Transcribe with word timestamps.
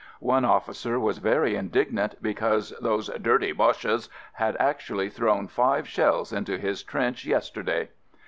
One 0.19 0.45
officer 0.45 0.99
was 0.99 1.19
very 1.19 1.55
indignant 1.55 2.23
because 2.23 2.71
those 2.81 3.07
"dirty 3.21 3.51
Boches" 3.51 4.09
had 4.33 4.57
actually 4.59 5.11
thrown 5.11 5.47
five 5.47 5.87
shells 5.87 6.33
into 6.33 6.57
his 6.57 6.81
trench 6.81 7.23
yesterday! 7.23 7.89